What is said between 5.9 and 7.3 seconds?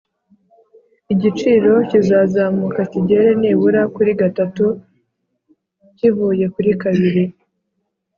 kivuye kuri kabiri